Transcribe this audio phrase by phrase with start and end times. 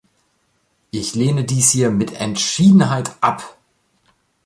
[0.89, 3.55] Ich lehne dies hier mit Entschiedenheit ab!